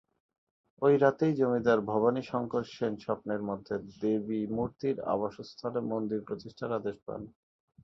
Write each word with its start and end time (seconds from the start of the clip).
ঐ 0.81 0.89
রাতেই 0.97 1.33
জমিদার 1.33 1.79
ভবানী 1.89 2.21
শঙ্কর 2.23 2.63
সেন 2.73 2.93
স্বপ্নের 2.97 3.41
মধ্যে 3.49 3.75
দেবী 4.01 4.41
মূর্তির 4.55 4.97
আবাসস্থলে 5.13 5.79
মন্দির 5.91 6.19
প্রতিষ্ঠার 6.27 6.71
আদেশ 6.79 6.97
পান। 7.05 7.21